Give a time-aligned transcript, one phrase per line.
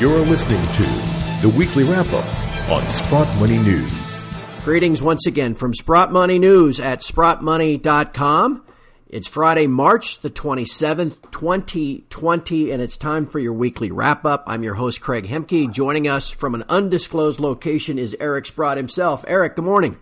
[0.00, 0.82] You're listening to
[1.46, 4.26] the weekly wrap up on Sprott Money News.
[4.64, 8.64] Greetings once again from Sprott Money News at sprottmoney.com.
[9.08, 14.44] It's Friday, March the 27th, 2020, and it's time for your weekly wrap up.
[14.46, 15.70] I'm your host, Craig Hemke.
[15.70, 19.22] Joining us from an undisclosed location is Eric Sprott himself.
[19.28, 19.98] Eric, good morning.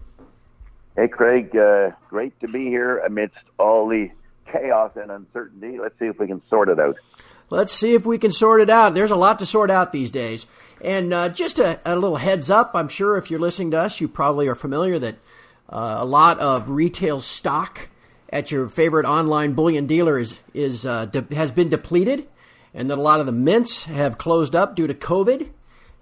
[0.94, 1.56] Hey, Craig.
[1.56, 4.10] Uh, great to be here amidst all the
[4.52, 5.76] chaos and uncertainty.
[5.76, 6.94] Let's see if we can sort it out.
[7.50, 8.94] Let's see if we can sort it out.
[8.94, 10.46] There's a lot to sort out these days.
[10.80, 14.00] And uh, just a, a, little heads up I'm sure if you're listening to us,
[14.00, 15.16] you probably are familiar that
[15.68, 17.88] uh, a lot of retail stock
[18.30, 22.28] at your favorite online bullion dealer is, is, uh, de- has been depleted,
[22.74, 25.48] and that a lot of the mints have closed up due to COVID.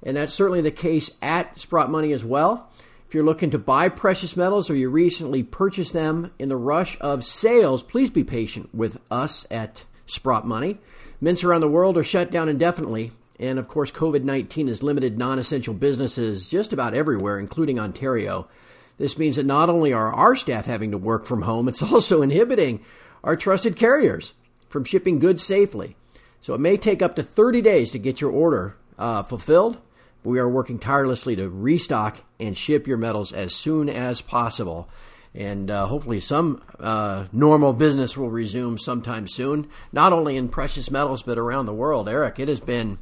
[0.03, 2.69] And that's certainly the case at Sprott Money as well.
[3.09, 6.99] If you're looking to buy precious metals or you recently purchased them in the rush
[7.01, 10.79] of sales, please be patient with us at Sprott Money.
[11.27, 15.19] Mints around the world are shut down indefinitely, and of course, COVID 19 has limited
[15.19, 18.47] non essential businesses just about everywhere, including Ontario.
[18.97, 22.23] This means that not only are our staff having to work from home, it's also
[22.23, 22.85] inhibiting
[23.25, 24.35] our trusted carriers
[24.69, 25.97] from shipping goods safely.
[26.41, 29.79] So it may take up to 30 days to get your order uh, fulfilled,
[30.23, 34.89] but we are working tirelessly to restock and ship your metals as soon as possible
[35.37, 40.91] and uh, hopefully some uh, normal business will resume sometime soon, not only in precious
[40.91, 42.09] metals but around the world.
[42.09, 42.99] Eric, it has been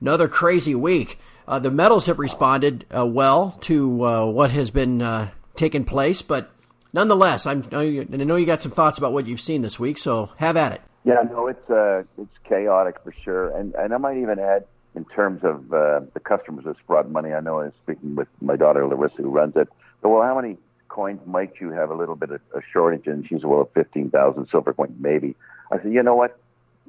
[0.00, 1.18] another crazy week.
[1.46, 6.22] Uh, the metals have responded uh, well to uh, what has been uh, taking place,
[6.22, 6.50] but
[6.92, 10.30] nonetheless, I'm, I know you got some thoughts about what you've seen this week, so
[10.38, 10.82] have at it.
[11.04, 15.42] Yeah, no, it's it's chaotic for sure, and and I might even add in terms
[15.42, 17.32] of the customers of Sprott Money.
[17.32, 19.68] I know I was speaking with my daughter Larissa, who runs it.
[20.02, 20.58] But well, how many
[20.88, 23.06] coins might you have a little bit of a shortage?
[23.06, 25.36] And she said, well, 15,000 silver coins, maybe.
[25.70, 26.38] I said, you know what?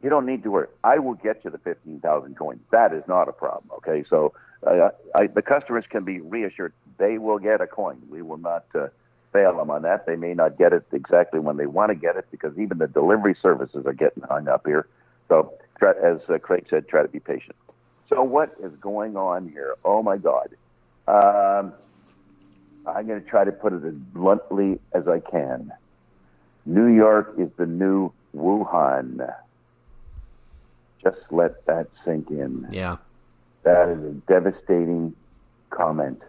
[0.01, 0.67] You don't need to worry.
[0.83, 2.61] I will get you the 15,000 coins.
[2.71, 3.71] That is not a problem.
[3.77, 4.05] Okay.
[4.09, 4.33] So
[4.65, 7.99] uh, I, the customers can be reassured they will get a coin.
[8.09, 8.89] We will not uh,
[9.33, 10.05] fail them on that.
[10.05, 12.87] They may not get it exactly when they want to get it because even the
[12.87, 14.85] delivery services are getting hung up here.
[15.29, 17.55] So, try, as uh, Craig said, try to be patient.
[18.09, 19.75] So, what is going on here?
[19.83, 20.49] Oh my God.
[21.07, 21.73] Um,
[22.95, 25.71] I'm going to try to put it as bluntly as I can.
[26.65, 29.33] New York is the new Wuhan.
[31.01, 32.67] Just let that sink in.
[32.71, 32.97] Yeah.
[33.63, 35.15] That is a devastating
[35.69, 36.21] comment.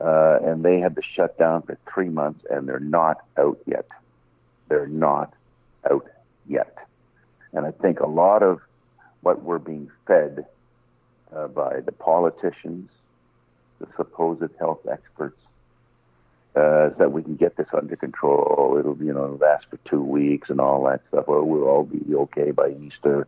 [0.00, 3.86] Uh, and they had to shut down for three months, and they're not out yet.
[4.68, 5.34] They're not
[5.90, 6.06] out
[6.48, 6.76] yet.
[7.52, 8.60] And I think a lot of
[9.20, 10.46] what we're being fed
[11.34, 12.90] uh, by the politicians,
[13.78, 15.36] the supposed health experts,
[16.56, 18.76] uh, that we can get this under control.
[18.78, 21.24] It'll, you know, last for two weeks and all that stuff.
[21.28, 23.26] Or we'll all be okay by Easter.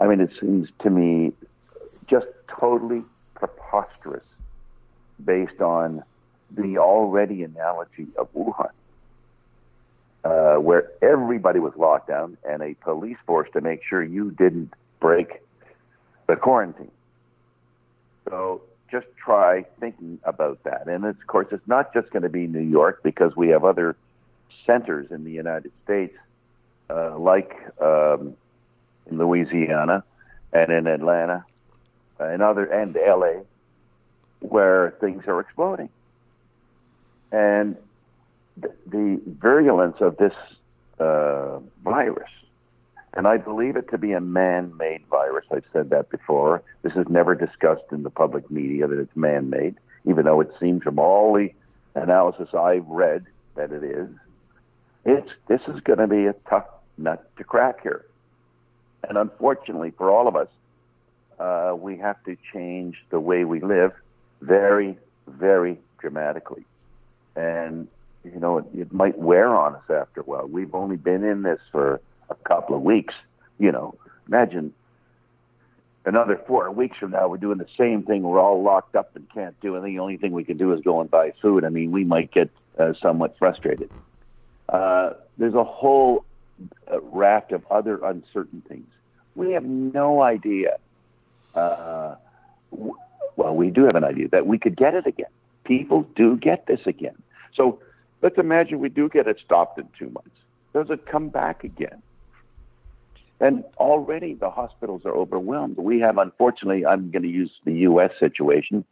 [0.00, 1.32] I mean, it seems to me
[2.08, 3.02] just totally
[3.34, 4.24] preposterous
[5.24, 6.02] based on
[6.50, 8.70] the already analogy of Wuhan,
[10.24, 14.72] uh, where everybody was locked down and a police force to make sure you didn't
[15.00, 15.42] break
[16.26, 16.90] the quarantine.
[18.94, 20.86] Just try thinking about that.
[20.86, 23.96] And of course, it's not just going to be New York because we have other
[24.64, 26.16] centers in the United States,
[26.88, 28.36] uh, like um,
[29.10, 30.04] in Louisiana
[30.52, 31.44] and in Atlanta
[32.20, 33.42] and other and LA,
[34.38, 35.88] where things are exploding.
[37.32, 37.76] And
[38.56, 40.34] the, the virulence of this
[41.00, 42.30] uh, virus
[43.14, 45.46] and I believe it to be a man made virus.
[45.52, 46.62] I've said that before.
[46.82, 50.50] This is never discussed in the public media that it's man made, even though it
[50.58, 51.50] seems from all the
[51.94, 53.24] analysis I've read
[53.54, 54.08] that it is.
[55.04, 56.66] It's, this is going to be a tough
[56.98, 58.04] nut to crack here.
[59.08, 60.48] And unfortunately for all of us,
[61.38, 63.92] uh, we have to change the way we live
[64.40, 64.98] very,
[65.28, 66.64] very dramatically.
[67.36, 67.86] And,
[68.24, 70.46] you know, it, it might wear on us after a while.
[70.46, 73.14] We've only been in this for a couple of weeks.
[73.58, 73.94] You know,
[74.26, 74.72] imagine
[76.04, 78.22] another four weeks from now, we're doing the same thing.
[78.22, 79.94] We're all locked up and can't do anything.
[79.94, 81.64] The only thing we can do is go and buy food.
[81.64, 83.90] I mean, we might get uh, somewhat frustrated.
[84.68, 86.24] Uh, there's a whole
[86.90, 88.88] uh, raft of other uncertain things.
[89.34, 90.78] We have no idea.
[91.54, 92.16] Uh,
[92.70, 92.96] w-
[93.36, 95.30] well, we do have an idea that we could get it again.
[95.64, 97.16] People do get this again.
[97.54, 97.80] So
[98.22, 100.30] let's imagine we do get it stopped in two months.
[100.72, 102.02] Does it come back again?
[103.44, 105.76] And already the hospitals are overwhelmed.
[105.76, 108.10] We have, unfortunately, I'm going to use the U.S.
[108.18, 108.84] situation.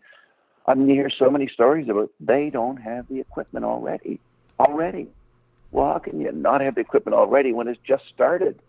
[0.66, 4.20] I mean, you hear so many stories about they don't have the equipment already.
[4.60, 5.08] Already.
[5.70, 8.60] Well, how can you not have the equipment already when it's just started?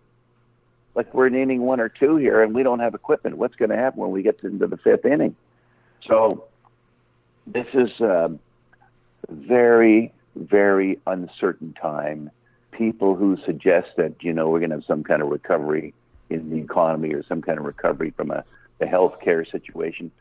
[0.95, 3.37] like we're in inning one or two here, and we don't have equipment.
[3.37, 5.35] What's going to happen when we get into the fifth inning?
[6.07, 6.45] So
[7.47, 8.31] this is a
[9.29, 12.29] very, very uncertain time.
[12.77, 15.93] People who suggest that you know we're going to have some kind of recovery
[16.29, 18.43] in the economy or some kind of recovery from a
[18.79, 20.11] the healthcare situation,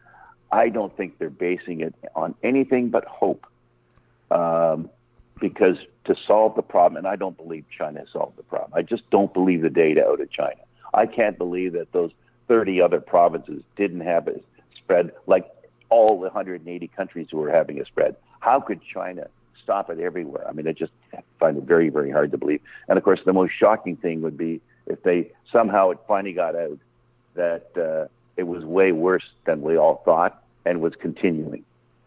[0.51, 3.47] I don't think they're basing it on anything but hope.
[4.31, 4.91] Um,
[5.41, 8.73] because to solve the problem, and I don't believe China solved the problem.
[8.75, 10.61] I just don't believe the data out of China.
[10.95, 12.13] I can't believe that those
[12.49, 14.41] 30 other provinces didn't have a
[14.77, 15.51] spread like
[15.91, 18.17] all the 180 countries who were having a spread.
[18.41, 19.27] How could China
[19.63, 20.47] stop it everywhere?
[20.49, 20.93] I mean, I just
[21.39, 22.61] find it very, very hard to believe.
[22.89, 26.55] And of course, the most shocking thing would be if they somehow it finally got
[26.57, 26.79] out
[27.35, 31.65] that uh, it was way worse than we all thought and was continuing.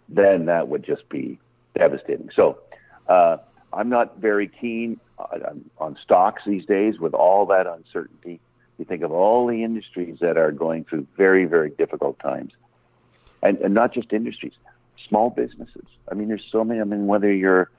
[0.09, 1.39] Then that would just be
[1.75, 2.29] devastating.
[2.35, 2.59] So
[3.07, 3.37] uh,
[3.73, 8.39] I'm not very keen on, on stocks these days with all that uncertainty.
[8.77, 12.51] You think of all the industries that are going through very, very difficult times,
[13.41, 14.53] and, and not just industries,
[15.07, 15.85] small businesses.
[16.09, 16.81] I mean, there's so many.
[16.81, 17.69] I mean, whether you're,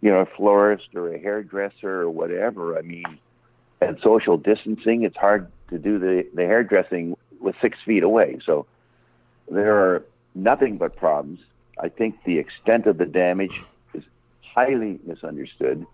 [0.00, 2.78] you know, a florist or a hairdresser or whatever.
[2.78, 3.18] I mean,
[3.80, 8.38] and social distancing, it's hard to do the the hairdressing with six feet away.
[8.44, 8.66] So
[9.50, 10.04] there are
[10.34, 11.40] nothing but problems.
[11.80, 13.62] I think the extent of the damage
[13.94, 14.02] is
[14.42, 15.86] highly misunderstood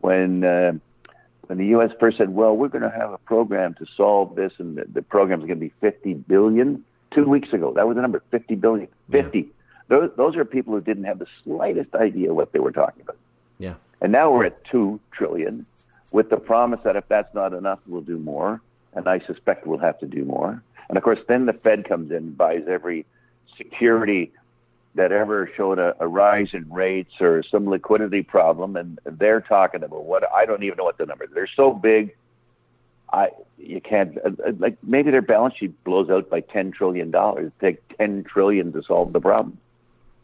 [0.00, 0.72] when uh,
[1.46, 1.90] when the U.S.
[1.98, 5.02] first said, "Well, we're going to have a program to solve this, and the, the
[5.02, 8.54] program is going to be 50 billion." Two weeks ago, that was the number, 50
[8.54, 8.88] billion.
[9.10, 9.38] 50.
[9.38, 9.44] Yeah.
[9.92, 13.18] Those those are people who didn't have the slightest idea what they were talking about.
[13.58, 13.74] Yeah.
[14.00, 15.66] And now we're at two trillion,
[16.12, 18.62] with the promise that if that's not enough, we'll do more.
[18.94, 20.62] And I suspect we'll have to do more.
[20.88, 23.04] And of course, then the Fed comes in, and buys every
[23.58, 24.32] security
[24.94, 29.82] that ever showed a, a rise in rates or some liquidity problem, and they're talking
[29.82, 31.30] about what I don't even know what the numbers.
[31.34, 32.14] They're so big,
[33.12, 33.28] I
[33.58, 37.52] you can't uh, uh, like maybe their balance sheet blows out by ten trillion dollars.
[37.60, 39.58] Take ten trillion to solve the problem,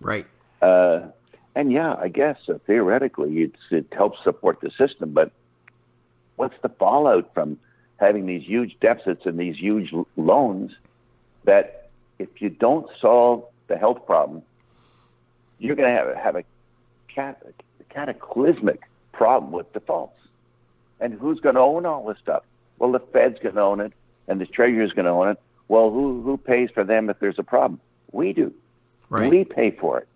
[0.01, 0.27] right?
[0.61, 1.09] Uh,
[1.55, 5.33] and yeah, I guess uh, theoretically it's it helps support the system, but
[6.37, 7.59] what's the fallout from
[7.99, 10.73] having these huge deficits and these huge loans
[11.45, 14.43] that if you don't solve the health problem,
[15.59, 16.45] you're going to have, have a,
[17.13, 17.43] cat,
[17.81, 20.19] a cataclysmic problem with defaults.
[21.01, 22.45] And who's going to own all this stuff?
[22.79, 23.93] Well, the Fed's going to own it,
[24.27, 25.41] and the Treasury's going to own it.
[25.69, 27.81] Well, who who pays for them if there's a problem?
[28.11, 28.55] We do.
[29.11, 29.31] Right.
[29.31, 30.09] We pay for it.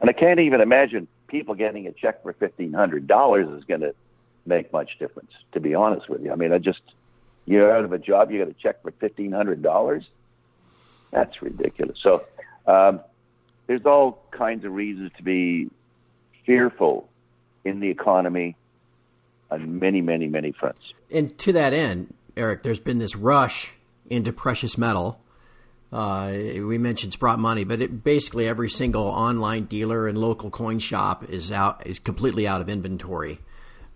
[0.00, 3.80] And I can't even imagine people getting a check for fifteen hundred dollars is going
[3.80, 3.94] to
[4.44, 5.32] make much difference.
[5.52, 6.82] To be honest with you, I mean, I just
[7.46, 10.04] you're out of a job, you got a check for fifteen hundred dollars.
[11.10, 11.98] That's ridiculous.
[12.02, 12.24] So
[12.66, 13.00] um,
[13.66, 15.70] there's all kinds of reasons to be
[16.44, 17.08] fearful
[17.64, 18.56] in the economy
[19.50, 20.80] on many, many, many fronts.
[21.10, 23.72] And to that end, Eric, there's been this rush
[24.10, 25.20] into precious metal.
[25.92, 30.78] Uh, we mentioned Sprott Money, but it, basically every single online dealer and local coin
[30.78, 33.38] shop is out is completely out of inventory.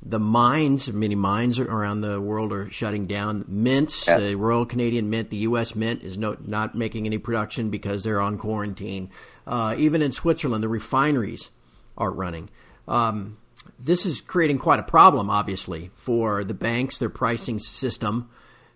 [0.03, 3.45] The mines, many mines around the world are shutting down.
[3.49, 4.19] Mints, yeah.
[4.19, 5.75] the Royal Canadian Mint, the U.S.
[5.75, 9.11] Mint is no, not making any production because they're on quarantine.
[9.47, 11.51] Uh, even in Switzerland, the refineries
[11.99, 12.49] aren't running.
[12.89, 13.37] Um,
[13.79, 18.31] this is creating quite a problem, obviously, for the banks, their pricing system.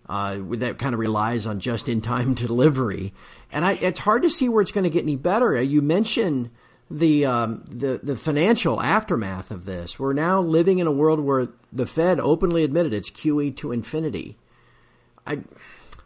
[0.07, 3.15] Uh, that kind of relies on just-in-time delivery,
[3.51, 5.61] and I, it's hard to see where it's going to get any better.
[5.63, 6.51] You mentioned
[6.91, 9.99] the um, the the financial aftermath of this.
[9.99, 14.37] We're now living in a world where the Fed openly admitted it's QE to infinity.
[15.27, 15.41] I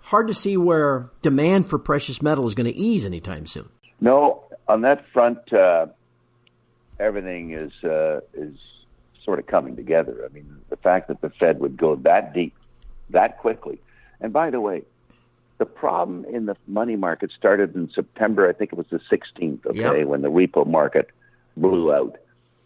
[0.03, 3.69] hard to see where demand for precious metal is going to ease anytime soon.
[4.01, 5.87] No, on that front, uh,
[6.99, 8.57] everything is uh, is
[9.25, 10.25] sort of coming together.
[10.25, 12.55] I mean, the fact that the Fed would go that deep,
[13.11, 13.81] that quickly,
[14.21, 14.83] and by the way,
[15.59, 18.49] the problem in the money market started in September.
[18.49, 19.67] I think it was the 16th.
[19.67, 20.07] Okay, yep.
[20.07, 21.11] when the repo market
[21.57, 22.17] blew out,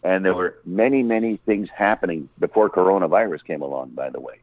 [0.03, 3.89] and there were many, many things happening before coronavirus came along.
[3.89, 4.39] By the way,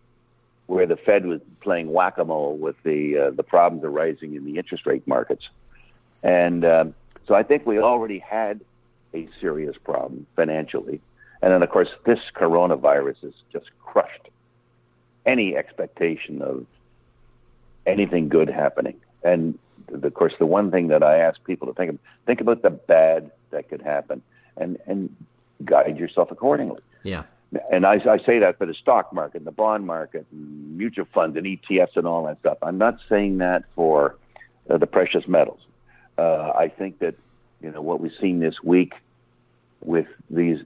[0.66, 4.44] where the Fed was playing whack a mole with the uh, the problems arising in
[4.44, 5.48] the interest rate markets,
[6.22, 6.94] and um,
[7.28, 8.60] so I think we already had
[9.14, 11.00] a serious problem financially.
[11.42, 14.28] And then, of course, this coronavirus has just crushed
[15.24, 16.66] any expectation of
[17.87, 18.96] anything good happening.
[19.22, 19.58] And
[19.92, 22.70] of course, the one thing that I ask people to think of, think about the
[22.70, 24.22] bad that could happen
[24.56, 25.14] and, and
[25.64, 26.80] guide yourself accordingly.
[27.02, 27.25] Yeah.
[27.72, 31.06] And I, I say that for the stock market, and the bond market, and mutual
[31.12, 32.58] funds, and ETFs, and all that stuff.
[32.62, 34.16] I'm not saying that for
[34.68, 35.60] uh, the precious metals.
[36.16, 37.16] Uh, I think that
[37.60, 38.92] you know what we've seen this week
[39.80, 40.58] with these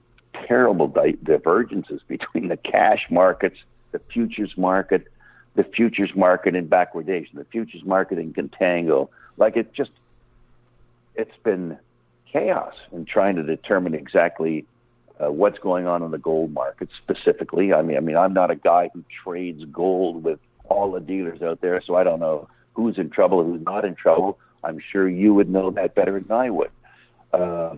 [0.47, 3.57] terrible di- divergences between the cash markets,
[3.93, 5.07] the futures market,
[5.55, 9.09] the futures market in backwardation, the futures market in contango.
[9.37, 9.91] Like it just,
[11.15, 11.79] it's been
[12.33, 14.67] chaos in trying to determine exactly
[15.23, 17.73] uh, what's going on in the gold market specifically.
[17.73, 21.43] I mean, I mean, I'm not a guy who trades gold with all the dealers
[21.43, 24.39] out there, so I don't know who's in trouble, and who's not in trouble.
[24.65, 26.71] I'm sure you would know that better than I would.
[27.33, 27.77] Uh,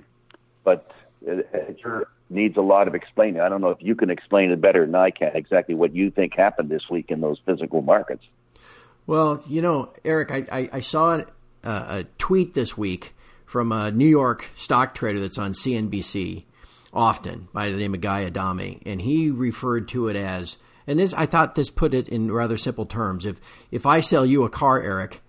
[0.65, 0.91] but
[1.27, 3.41] it, it sure needs a lot of explaining.
[3.41, 6.11] I don't know if you can explain it better than I can exactly what you
[6.11, 8.25] think happened this week in those physical markets.
[9.07, 11.21] Well, you know, Eric, I, I, I saw
[11.63, 13.15] a, a tweet this week
[13.45, 16.45] from a New York stock trader that's on CNBC
[16.93, 20.57] often by the name of Guy Adami, and he referred to it as,
[20.87, 23.27] and this I thought this put it in rather simple terms.
[23.27, 23.41] If
[23.71, 25.21] if I sell you a car, Eric,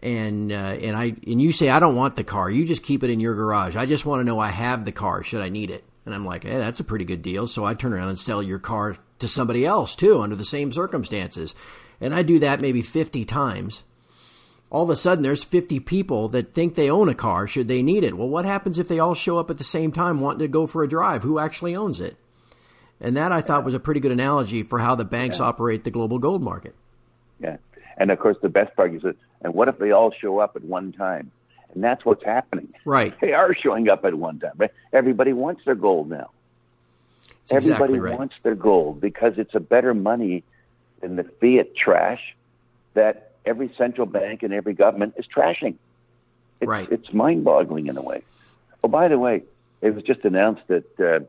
[0.00, 3.02] and uh, and I and you say I don't want the car, you just keep
[3.02, 3.76] it in your garage.
[3.76, 5.22] I just want to know I have the car.
[5.22, 5.84] Should I need it?
[6.06, 7.46] And I'm like, hey, that's a pretty good deal.
[7.46, 10.72] So I turn around and sell your car to somebody else too under the same
[10.72, 11.54] circumstances.
[12.00, 13.84] And I do that maybe 50 times.
[14.70, 17.82] All of a sudden, there's 50 people that think they own a car should they
[17.82, 18.16] need it.
[18.16, 20.66] Well, what happens if they all show up at the same time wanting to go
[20.66, 21.22] for a drive?
[21.22, 22.16] Who actually owns it?
[23.00, 25.46] And that I thought was a pretty good analogy for how the banks yeah.
[25.46, 26.74] operate the global gold market.
[27.40, 27.56] Yeah.
[27.96, 30.56] And of course, the best part is that, and what if they all show up
[30.56, 31.30] at one time?
[31.76, 32.72] And that's what's happening.
[32.86, 33.14] Right.
[33.20, 34.52] They are showing up at one time.
[34.56, 34.70] Right?
[34.94, 36.30] Everybody wants their gold now.
[37.20, 38.18] That's Everybody exactly right.
[38.18, 40.42] wants their gold because it's a better money
[41.02, 42.34] than the fiat trash
[42.94, 45.74] that every central bank and every government is trashing.
[46.62, 46.90] It's, right.
[46.90, 48.22] It's mind-boggling in a way.
[48.82, 49.42] Oh, by the way,
[49.82, 51.26] it was just announced that uh,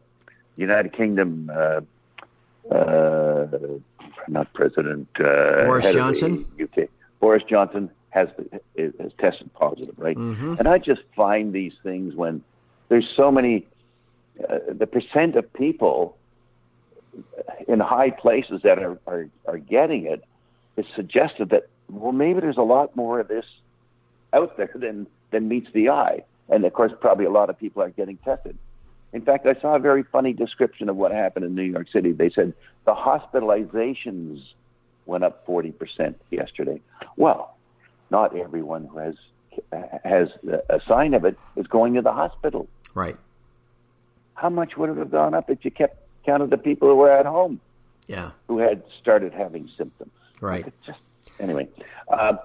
[0.56, 1.82] United Kingdom, uh,
[2.74, 3.48] uh,
[4.30, 6.88] not President uh, Boris Johnson, UK,
[7.20, 8.30] Boris Johnson has
[9.00, 10.18] has tested positive, right?
[10.18, 10.56] Mm-hmm.
[10.60, 12.44] And I just find these things when
[12.90, 13.68] there's so many,
[14.50, 16.18] uh, the percent of people
[17.68, 20.24] in high places that are, are are getting it
[20.78, 23.46] is suggested that well maybe there's a lot more of this
[24.34, 27.82] out there than than meets the eye, and of course probably a lot of people
[27.82, 28.58] are getting tested.
[29.14, 32.12] In fact, I saw a very funny description of what happened in New York City.
[32.12, 32.54] They said
[32.86, 34.42] the hospitalizations
[35.06, 36.82] went up 40% yesterday.
[37.16, 37.57] Well,
[38.10, 39.16] not everyone who has
[40.04, 40.30] has
[40.70, 42.68] a sign of it is going to the hospital.
[42.94, 43.18] Right.
[44.36, 46.96] How much would it have gone up if you kept count of the people who
[46.96, 47.60] were at home?
[48.08, 48.32] Yeah.
[48.48, 50.12] Who had started having symptoms.
[50.40, 50.72] Right.
[50.86, 51.00] Just,
[51.40, 51.68] anyway,
[52.08, 52.38] uh,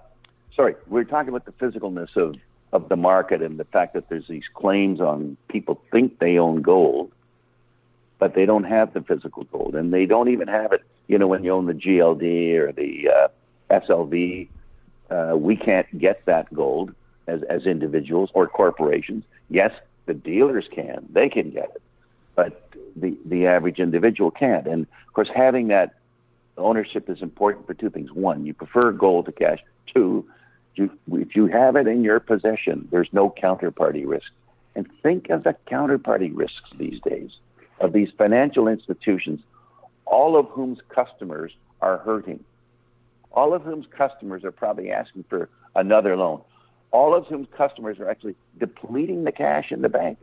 [0.56, 2.36] sorry, we are talking about the physicalness of
[2.72, 6.62] of the market and the fact that there's these claims on people think they own
[6.62, 7.12] gold,
[8.18, 10.82] but they don't have the physical gold, and they don't even have it.
[11.06, 13.28] You know, when you own the GLD or the uh,
[13.70, 14.48] SLV,
[15.10, 16.94] uh, we can't get that gold
[17.26, 19.24] as as individuals or corporations.
[19.48, 19.72] Yes,
[20.06, 21.82] the dealers can; they can get it,
[22.34, 24.66] but the the average individual can't.
[24.66, 25.94] And of course, having that
[26.56, 30.26] ownership is important for two things: one, you prefer gold to cash; two,
[30.74, 34.30] you, if you have it in your possession, there's no counterparty risk.
[34.74, 37.30] And think of the counterparty risks these days
[37.82, 39.40] of these financial institutions,
[40.06, 42.42] all of whom's customers are hurting,
[43.32, 46.42] all of whom's customers are probably asking for another loan,
[46.90, 50.18] all of whom's customers are actually depleting the cash in the bank.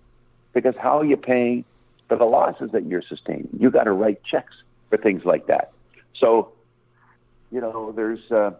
[0.53, 1.65] Because how are you paying
[2.07, 3.49] for the losses that you're sustaining?
[3.59, 4.53] You got to write checks
[4.89, 5.71] for things like that.
[6.15, 6.51] So,
[7.51, 8.31] you know, there's.
[8.31, 8.51] Uh,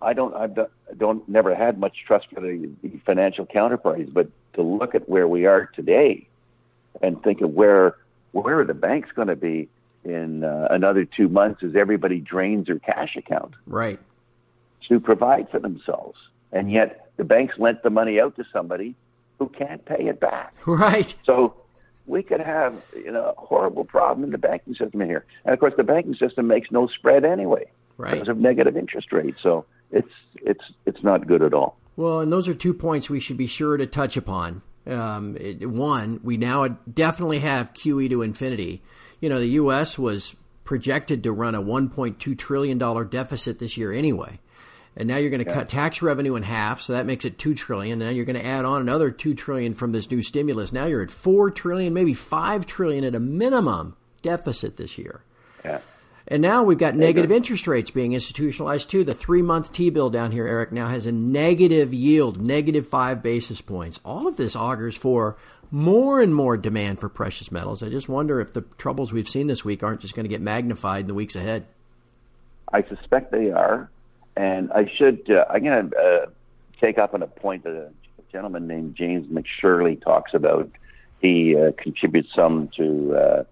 [0.00, 0.48] I don't, I
[0.96, 5.26] don't, never had much trust for the, the financial counterparties, but to look at where
[5.26, 6.28] we are today
[7.02, 7.96] and think of where,
[8.30, 9.68] where are the banks going to be
[10.04, 13.54] in uh, another two months as everybody drains their cash account.
[13.66, 13.98] Right.
[14.88, 16.18] To provide for themselves.
[16.52, 18.94] And yet the banks lent the money out to somebody
[19.38, 20.54] who can't pay it back.
[20.66, 21.14] Right.
[21.24, 21.54] So
[22.06, 25.24] we could have, you know, a horrible problem in the banking system here.
[25.44, 27.70] And of course the banking system makes no spread anyway.
[27.96, 28.12] Right.
[28.12, 29.38] Because of negative interest rates.
[29.42, 31.76] So it's it's it's not good at all.
[31.96, 34.62] Well, and those are two points we should be sure to touch upon.
[34.86, 38.82] Um, it, one, we now definitely have QE to infinity.
[39.20, 39.98] You know, the U.S.
[39.98, 40.34] was
[40.64, 44.38] projected to run a 1.2 trillion dollar deficit this year anyway,
[44.96, 45.54] and now you're going to yeah.
[45.54, 47.98] cut tax revenue in half, so that makes it two trillion.
[47.98, 50.72] Now you're going to add on another two trillion from this new stimulus.
[50.72, 55.22] Now you're at four trillion, maybe five trillion at a minimum deficit this year.
[55.64, 55.80] Yeah.
[56.30, 59.02] And now we've got negative interest rates being institutionalized too.
[59.02, 63.22] The three month T bill down here, Eric, now has a negative yield, negative five
[63.22, 63.98] basis points.
[64.04, 65.38] All of this augurs for
[65.70, 67.82] more and more demand for precious metals.
[67.82, 70.40] I just wonder if the troubles we've seen this week aren't just going to get
[70.40, 71.66] magnified in the weeks ahead.
[72.72, 73.90] I suspect they are.
[74.36, 76.26] And I should, uh, I'm going to uh,
[76.80, 77.90] take up on a point that a
[78.30, 80.70] gentleman named James McShirley talks about.
[81.20, 83.44] He uh, contributes some to uh,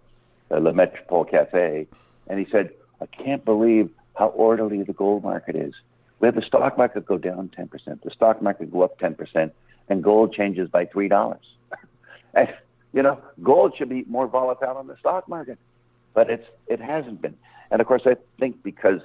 [0.51, 1.89] Le Metropole Cafe
[2.29, 2.71] and he said,
[3.01, 5.75] I can't believe how orderly the gold market is.
[6.21, 9.51] We have the stock market go down 10%, the stock market go up 10%,
[9.89, 11.39] and gold changes by $3.
[12.37, 12.55] And,
[12.93, 15.59] you know, gold should be more volatile in the stock market,
[16.15, 17.37] but it's, it hasn't been.
[17.71, 19.01] And of course, I think because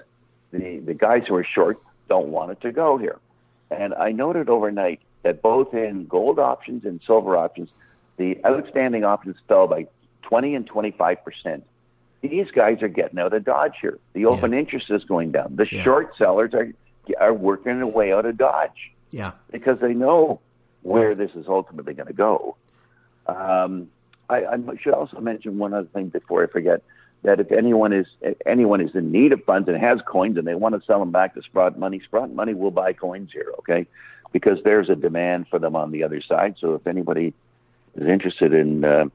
[0.52, 3.18] the, the guys who are short don't want it to go here.
[3.72, 7.70] And I noted overnight that both in gold options and silver options,
[8.18, 9.88] the outstanding options fell by
[10.24, 11.66] 20 and 25 percent.
[12.22, 13.98] These guys are getting out of Dodge here.
[14.14, 14.60] The open yeah.
[14.60, 15.56] interest is going down.
[15.56, 15.84] The yeah.
[15.84, 16.72] short sellers are
[17.20, 18.92] are working their way out of Dodge.
[19.10, 20.40] Yeah, because they know
[20.84, 22.56] where this is ultimately going to go.
[23.28, 23.90] Um,
[24.30, 26.82] I, I should also mention one other thing before I forget
[27.24, 30.48] that if anyone is if anyone is in need of funds and has coins and
[30.48, 33.52] they want to sell them back to Sprott Money, Sprott Money will buy coins here,
[33.60, 33.86] okay?
[34.32, 36.56] Because there's a demand for them on the other side.
[36.60, 37.34] So if anybody
[37.96, 39.06] is interested in uh,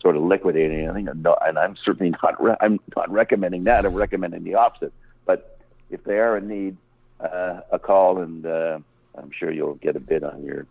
[0.00, 3.86] sort of liquidating anything, and I'm certainly not re- I'm not recommending that.
[3.86, 4.92] I'm recommending the opposite.
[5.24, 5.58] But
[5.90, 6.76] if they are in need,
[7.20, 8.78] uh, a call, and uh,
[9.16, 10.66] I'm sure you'll get a bid on your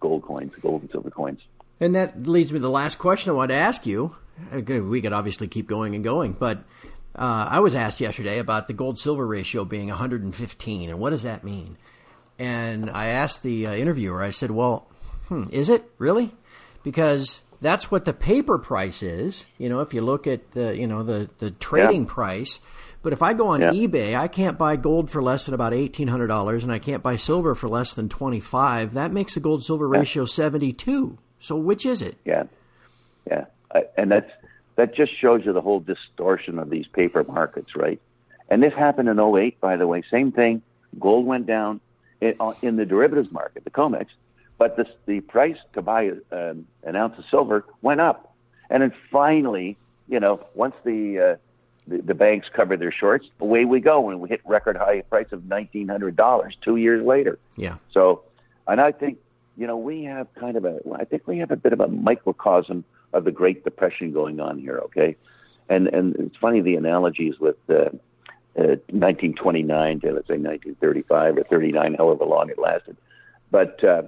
[0.00, 1.40] gold coins, gold and silver coins.
[1.82, 4.14] And that leads me to the last question I want to ask you.
[4.52, 6.58] We could obviously keep going and going, but
[7.16, 11.24] uh, I was asked yesterday about the gold silver ratio being 115, and what does
[11.24, 11.76] that mean?
[12.38, 14.86] And I asked the uh, interviewer, I said, "Well,
[15.26, 16.32] hmm, is it really?"
[16.84, 19.46] Because that's what the paper price is.
[19.58, 22.12] You know, if you look at the you know the the trading yeah.
[22.12, 22.60] price.
[23.02, 23.70] But if I go on yeah.
[23.70, 27.02] eBay, I can't buy gold for less than about eighteen hundred dollars, and I can't
[27.02, 28.94] buy silver for less than twenty five.
[28.94, 31.18] That makes the gold silver ratio seventy two.
[31.42, 32.16] So which is it?
[32.24, 32.44] Yeah,
[33.28, 34.30] yeah, I, and that's
[34.76, 38.00] that just shows you the whole distortion of these paper markets, right?
[38.48, 40.02] And this happened in 08, by the way.
[40.10, 40.62] Same thing.
[40.98, 41.80] Gold went down
[42.20, 44.06] in, uh, in the derivatives market, the COMEX,
[44.58, 48.34] but the, the price to buy um, an ounce of silver went up.
[48.70, 49.76] And then finally,
[50.08, 51.36] you know, once the, uh,
[51.86, 55.32] the, the banks covered their shorts, away we go, and we hit record high price
[55.32, 57.38] of nineteen hundred dollars two years later.
[57.56, 57.76] Yeah.
[57.92, 58.22] So,
[58.66, 59.18] and I think
[59.56, 61.88] you know we have kind of a, I think we have a bit of a
[61.88, 64.78] microcosm of the Great Depression going on here.
[64.84, 65.16] Okay,
[65.68, 67.56] and and it's funny the analogies with.
[67.68, 67.90] Uh,
[68.54, 72.98] uh, 1929 to let's say 1935 or 39, however long it lasted.
[73.50, 74.02] But uh,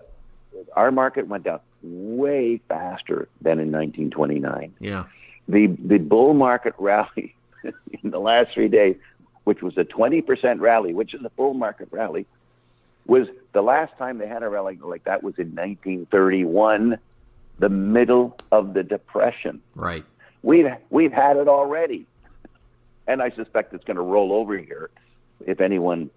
[0.75, 4.75] our market went down way faster than in 1929.
[4.81, 5.05] Yeah.
[5.49, 7.35] The the bull market rally
[8.03, 8.97] in the last three days,
[9.45, 12.27] which was a 20% rally, which is a bull market rally,
[13.07, 16.99] was the last time they had a rally like that was in 1931,
[17.59, 19.61] the middle of the depression.
[19.75, 20.05] Right.
[20.43, 22.07] We've we've had it already,
[23.07, 24.91] and I suspect it's going to roll over here.
[25.47, 26.11] If anyone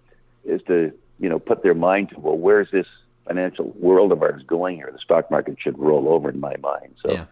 [0.44, 2.86] is to you know put their mind to well, where's this
[3.28, 4.90] financial world of ours going here.
[4.90, 6.94] The stock market should roll over in my mind.
[7.04, 7.24] So, yeah.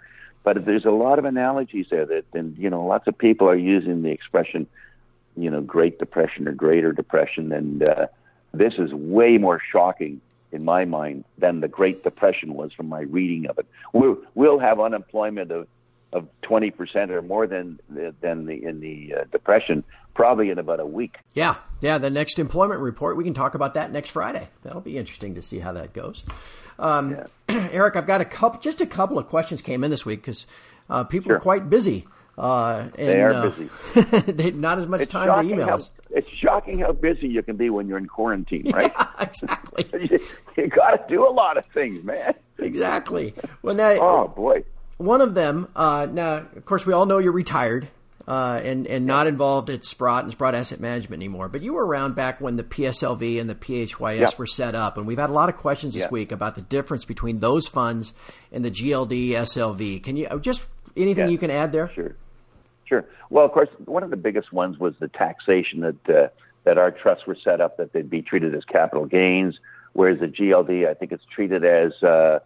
[0.44, 3.56] but there's a lot of analogies there that, and you know, lots of people are
[3.56, 4.66] using the expression,
[5.36, 8.06] you know, Great Depression or Greater Depression, and uh,
[8.52, 10.20] this is way more shocking
[10.52, 13.66] in my mind than the Great Depression was from my reading of it.
[13.92, 15.66] We'll, we'll have unemployment of
[16.12, 20.86] of 20% or more than than the in the uh, depression probably in about a
[20.86, 21.16] week.
[21.34, 21.56] Yeah.
[21.82, 24.48] Yeah, the next employment report we can talk about that next Friday.
[24.62, 26.24] That'll be interesting to see how that goes.
[26.78, 27.68] Um, yeah.
[27.72, 30.46] Eric, I've got a couple just a couple of questions came in this week cuz
[30.88, 31.36] uh, people sure.
[31.36, 32.06] are quite busy.
[32.38, 33.70] Uh, and, they are uh, busy.
[34.32, 35.90] they not as much it's time to emails.
[35.90, 38.92] How, it's shocking how busy you can be when you're in quarantine, right?
[39.18, 39.86] Yeah, exactly.
[40.10, 40.20] you,
[40.56, 42.34] you got to do a lot of things, man.
[42.58, 43.34] Exactly.
[43.62, 44.64] Well, now, oh boy
[44.98, 47.88] one of them, uh, now, of course, we all know you're retired
[48.26, 51.84] uh, and, and not involved at Sprott and Sprott Asset Management anymore, but you were
[51.84, 54.38] around back when the PSLV and the PHYS yep.
[54.38, 54.96] were set up.
[54.96, 56.12] And we've had a lot of questions this yep.
[56.12, 58.14] week about the difference between those funds
[58.50, 60.02] and the GLD SLV.
[60.02, 60.64] Can you just
[60.96, 61.90] anything you can add there?
[61.94, 62.16] Sure.
[62.86, 63.04] Sure.
[63.30, 66.28] Well, of course, one of the biggest ones was the taxation that uh,
[66.64, 69.58] that our trusts were set up that they'd be treated as capital gains,
[69.92, 72.40] whereas the GLD, I think it's treated as uh,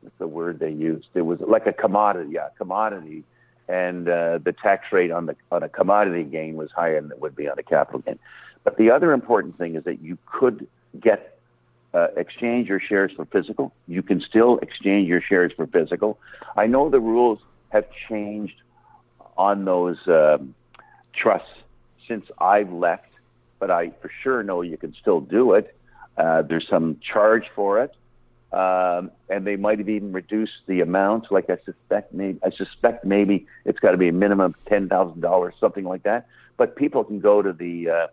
[0.00, 1.08] what's the word they used?
[1.14, 3.24] It was like a commodity, yeah, commodity,
[3.68, 7.20] and uh, the tax rate on the on a commodity gain was higher than it
[7.20, 8.18] would be on a capital gain.
[8.64, 10.66] But the other important thing is that you could
[11.00, 11.38] get
[11.92, 13.72] uh, exchange your shares for physical.
[13.88, 16.18] You can still exchange your shares for physical.
[16.56, 18.54] I know the rules have changed
[19.36, 20.54] on those um,
[21.14, 21.48] trusts
[22.08, 23.08] since I've left,
[23.58, 25.76] but I for sure know you can still do it.
[26.16, 27.94] Uh, there's some charge for it.
[28.52, 31.30] Um, and they might have even reduced the amount.
[31.30, 34.88] Like I suspect, maybe I suspect maybe it's got to be a minimum of ten
[34.88, 36.26] thousand dollars, something like that.
[36.56, 38.06] But people can go to the, uh,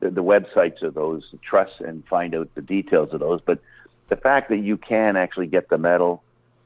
[0.00, 3.40] the the websites of those trusts and find out the details of those.
[3.40, 3.60] But
[4.08, 6.22] the fact that you can actually get the metal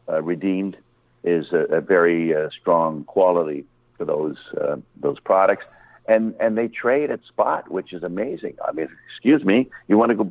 [0.09, 0.77] uh, redeemed
[1.23, 3.67] is a, a very uh, strong quality
[4.01, 5.67] for those uh, those products.
[6.09, 8.57] and and they trade at spot, which is amazing.
[8.67, 10.27] I mean, excuse me, you want to go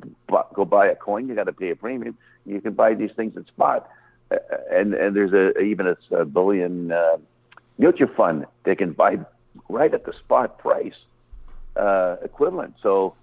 [0.56, 2.18] go buy a coin, you got to pay a premium.
[2.48, 3.88] You can buy these things at spot,
[4.32, 4.38] uh,
[4.72, 7.18] and and there's a even a, a bullion uh,
[7.78, 9.20] mutual fund they can buy
[9.70, 11.00] right at the spot price
[11.76, 12.74] uh, equivalent.
[12.82, 13.16] So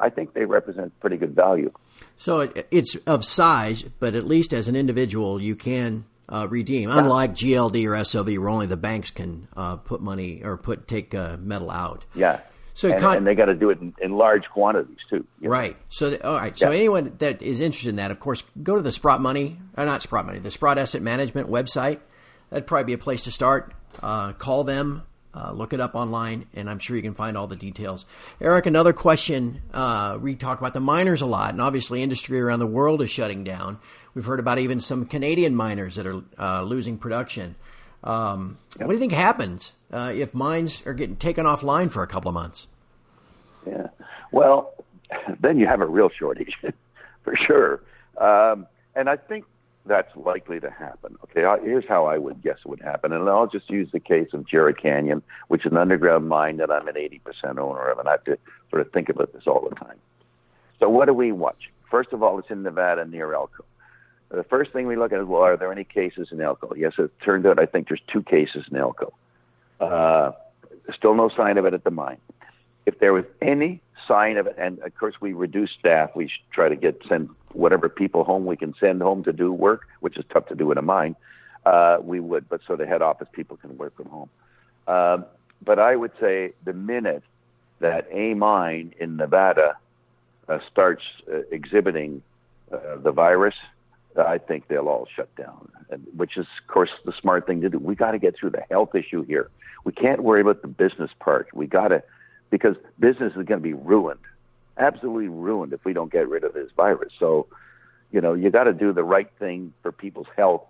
[0.00, 1.72] I think they represent pretty good value.
[2.16, 6.90] So it, it's of size, but at least as an individual, you can uh, redeem.
[6.90, 11.14] Unlike GLD or SLV, where only the banks can uh, put money or put take
[11.14, 12.04] uh, metal out.
[12.14, 12.40] Yeah.
[12.74, 15.26] So and, con- and they got to do it in, in, large quantities too.
[15.42, 15.76] Right.
[15.90, 16.56] So the, all right.
[16.58, 16.76] So yeah.
[16.76, 20.00] anyone that is interested in that, of course, go to the Sprott Money or not
[20.00, 22.00] Sprott Money, the Sprott Asset Management website.
[22.48, 23.74] That'd probably be a place to start.
[24.02, 25.02] Uh, call them.
[25.34, 28.04] Uh, look it up online, and I'm sure you can find all the details.
[28.40, 29.62] Eric, another question.
[29.72, 33.10] Uh, we talk about the miners a lot, and obviously, industry around the world is
[33.10, 33.78] shutting down.
[34.14, 37.54] We've heard about even some Canadian miners that are uh, losing production.
[38.04, 38.86] Um, yep.
[38.86, 42.28] What do you think happens uh, if mines are getting taken offline for a couple
[42.28, 42.66] of months?
[43.66, 43.86] Yeah,
[44.32, 44.74] well,
[45.40, 46.52] then you have a real shortage
[47.22, 47.82] for sure.
[48.18, 49.44] Um, and I think
[49.86, 51.16] that's likely to happen.
[51.24, 54.28] Okay, here's how I would guess it would happen, and I'll just use the case
[54.32, 58.08] of Jerritt Canyon, which is an underground mine that I'm an 80% owner of, and
[58.08, 58.38] I have to
[58.70, 59.96] sort of think about this all the time.
[60.78, 61.70] So, what do we watch?
[61.90, 63.64] First of all, it's in Nevada near Elko.
[64.30, 66.74] The first thing we look at is, well, are there any cases in Elko?
[66.74, 69.12] Yes, it turned out I think there's two cases in Elko.
[69.78, 70.32] Uh,
[70.96, 72.18] still no sign of it at the mine.
[72.86, 76.68] If there was any sign of it, and of course we reduce staff, we try
[76.68, 80.24] to get send whatever people home we can send home to do work, which is
[80.32, 81.16] tough to do in a mine.
[81.64, 84.30] Uh, we would, but so the head office people can work from home.
[84.88, 85.24] Um,
[85.64, 87.22] but I would say the minute
[87.80, 89.76] that a mine in Nevada
[90.48, 92.22] uh, starts uh, exhibiting
[92.72, 93.54] uh, the virus,
[94.16, 97.68] I think they'll all shut down, and, which is, of course, the smart thing to
[97.68, 97.78] do.
[97.78, 99.50] We got to get through the health issue here.
[99.84, 101.48] We can't worry about the business part.
[101.54, 102.02] We got to,
[102.50, 104.20] because business is going to be ruined,
[104.78, 107.12] absolutely ruined if we don't get rid of this virus.
[107.18, 107.46] So,
[108.10, 110.62] you know, you got to do the right thing for people's health,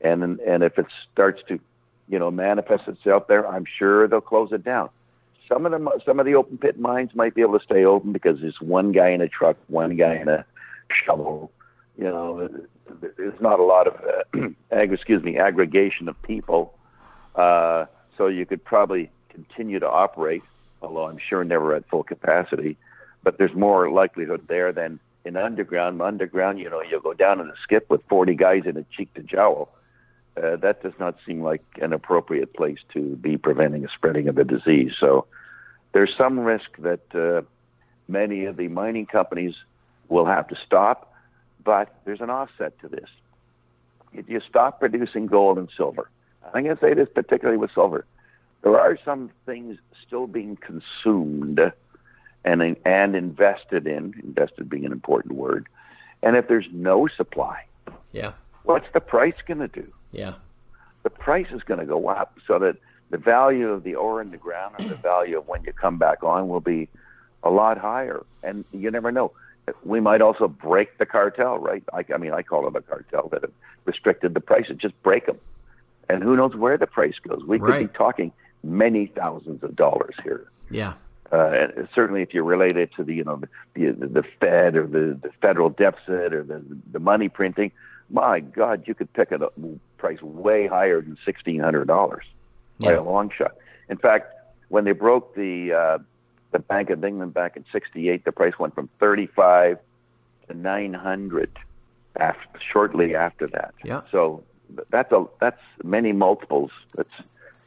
[0.00, 1.58] and and if it starts to,
[2.08, 4.90] you know, manifest itself there, I'm sure they'll close it down.
[5.48, 8.12] Some of them, some of the open pit mines might be able to stay open
[8.12, 10.44] because there's one guy in a truck, one guy in a
[11.04, 11.50] shovel.
[11.98, 12.48] You know,
[13.16, 16.74] there's not a lot of, uh, excuse me, aggregation of people.
[17.34, 17.86] Uh,
[18.16, 20.42] so you could probably continue to operate,
[20.80, 22.76] although I'm sure never at full capacity.
[23.24, 26.00] But there's more likelihood there than in underground.
[26.00, 29.12] Underground, you know, you go down in a skip with 40 guys in a cheek
[29.14, 29.70] to jowl.
[30.36, 34.36] Uh, that does not seem like an appropriate place to be preventing a spreading of
[34.36, 34.92] the disease.
[35.00, 35.26] So
[35.92, 37.42] there's some risk that uh,
[38.08, 39.54] many of the mining companies
[40.08, 41.14] will have to stop
[41.64, 43.08] but there's an offset to this.
[44.12, 46.08] If you stop producing gold and silver,
[46.52, 48.04] I'm going to say this particularly with silver,
[48.62, 51.60] there are some things still being consumed
[52.44, 54.14] and and invested in.
[54.22, 55.66] Invested being an important word.
[56.22, 57.64] And if there's no supply,
[58.12, 59.86] yeah, what's the price going to do?
[60.12, 60.34] Yeah,
[61.02, 62.76] the price is going to go up, so that
[63.10, 65.98] the value of the ore in the ground and the value of when you come
[65.98, 66.88] back on will be
[67.42, 68.24] a lot higher.
[68.42, 69.32] And you never know
[69.84, 71.82] we might also break the cartel, right?
[71.92, 73.52] I, I mean, I call it a cartel that have
[73.84, 74.76] restricted the prices.
[74.78, 75.38] Just break them,
[76.08, 77.42] and who knows where the price goes?
[77.46, 80.48] We could be talking many thousands of dollars here.
[80.70, 80.94] Yeah.
[81.32, 83.40] Uh, certainly, if you relate it to the you know
[83.74, 87.72] the the, the Fed or the, the federal deficit or the the money printing,
[88.10, 89.50] my God, you could pick a
[89.98, 92.24] price way higher than sixteen hundred dollars
[92.78, 92.90] yeah.
[92.90, 93.56] by a long shot.
[93.88, 94.32] In fact,
[94.68, 95.98] when they broke the uh,
[96.52, 99.78] the Bank of England back in '68, the price went from 35
[100.48, 101.50] to 900
[102.16, 103.74] after, shortly after that.
[103.82, 104.02] Yeah.
[104.10, 104.42] So
[104.90, 106.70] that's a that's many multiples.
[106.94, 107.10] That's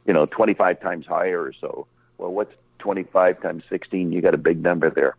[0.06, 1.88] you know 25 times higher or so.
[2.18, 4.12] Well, what's 25 times 16?
[4.12, 5.16] You got a big number there.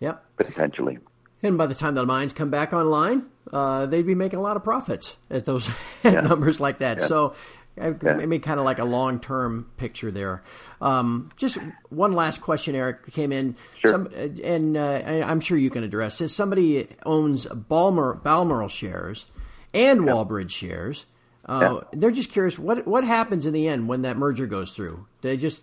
[0.00, 0.24] Yep.
[0.36, 0.98] Potentially.
[1.42, 4.56] And by the time the mines come back online, uh, they'd be making a lot
[4.56, 5.68] of profits at those
[6.04, 6.20] yeah.
[6.22, 6.98] numbers like that.
[6.98, 7.06] Yeah.
[7.06, 7.34] So
[7.76, 7.92] yeah.
[8.00, 10.42] maybe kind of like a long term picture there.
[10.80, 13.92] Um, just one last question, Eric came in, sure.
[13.92, 14.06] Some,
[14.42, 16.34] and uh, I'm sure you can address this.
[16.34, 19.26] Somebody owns Balmer, Balmoral shares
[19.72, 20.12] and yeah.
[20.12, 21.06] Wallbridge shares.
[21.44, 21.88] Uh, yeah.
[21.92, 25.06] They're just curious what what happens in the end when that merger goes through.
[25.20, 25.62] They just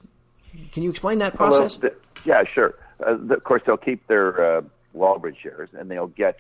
[0.72, 1.78] can you explain that process?
[1.82, 2.76] Well, the, yeah, sure.
[3.06, 4.62] Uh, the, of course, they'll keep their uh,
[4.96, 6.38] Wallbridge shares, and they'll get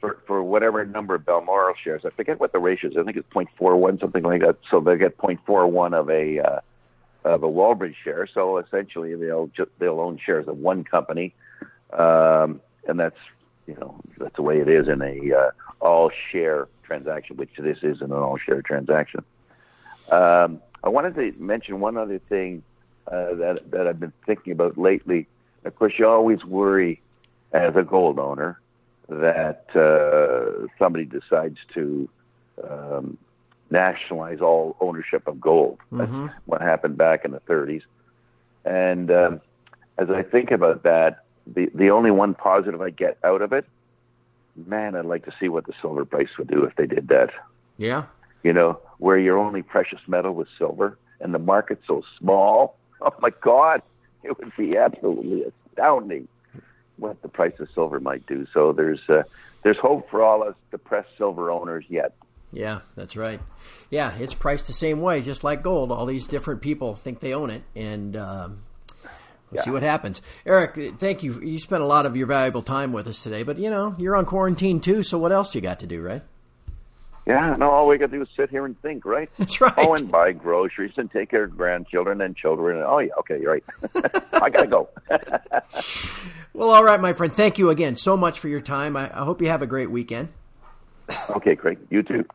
[0.00, 2.02] for, for whatever number of Balmoral shares.
[2.04, 2.96] I forget what the ratio is.
[2.96, 4.56] I think it's 0.41, something like that.
[4.70, 6.60] So they get 0.41 of a uh,
[7.24, 8.26] of a Wallbridge share.
[8.32, 11.34] So essentially, they'll just, they'll own shares of one company,
[11.92, 13.18] um, and that's
[13.66, 17.78] you know that's the way it is in a uh, all share transaction, which this
[17.82, 19.22] isn't an all share transaction.
[20.10, 22.62] Um, I wanted to mention one other thing.
[23.10, 25.26] Uh, that that I've been thinking about lately.
[25.64, 27.02] Of course, you always worry
[27.52, 28.60] as a gold owner
[29.08, 32.08] that uh, somebody decides to
[32.68, 33.18] um,
[33.70, 35.78] nationalize all ownership of gold.
[35.92, 36.26] Mm-hmm.
[36.26, 37.82] That's what happened back in the 30s.
[38.64, 39.40] And um,
[39.98, 43.66] as I think about that, the the only one positive I get out of it,
[44.66, 47.30] man, I'd like to see what the silver price would do if they did that.
[47.78, 48.04] Yeah.
[48.42, 52.76] You know, where your only precious metal was silver, and the market's so small.
[53.02, 53.82] Oh my God,
[54.22, 56.28] it would be absolutely astounding
[56.96, 58.46] what the price of silver might do.
[58.52, 59.22] So there's uh,
[59.62, 62.12] there's hope for all us depressed silver owners yet.
[62.52, 63.40] Yeah, that's right.
[63.90, 65.92] Yeah, it's priced the same way, just like gold.
[65.92, 68.62] All these different people think they own it, and um,
[69.50, 69.62] we'll Yeah.
[69.62, 70.20] see what happens.
[70.44, 71.40] Eric, thank you.
[71.40, 74.16] You spent a lot of your valuable time with us today, but you know you're
[74.16, 75.02] on quarantine too.
[75.02, 76.22] So what else you got to do, right?
[77.26, 79.30] Yeah, no, all we got to do is sit here and think, right?
[79.38, 79.72] That's right.
[79.76, 82.78] Oh, and buy groceries and take care of grandchildren and children.
[82.78, 83.64] And, oh, yeah, okay, you're right.
[84.42, 84.88] I got to go.
[86.52, 87.32] Well, all right, my friend.
[87.32, 88.96] Thank you again so much for your time.
[88.96, 90.28] I, I hope you have a great weekend.
[91.30, 92.26] okay, Craig, you too.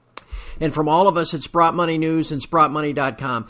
[0.60, 3.50] And from all of us at Sprott Money News and SprottMoney.com,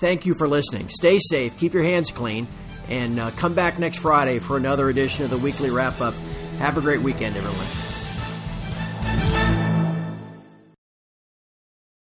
[0.00, 0.88] thank you for listening.
[0.90, 2.46] Stay safe, keep your hands clean,
[2.88, 6.14] and uh, come back next Friday for another edition of the weekly wrap up.
[6.58, 7.66] Have a great weekend, everyone.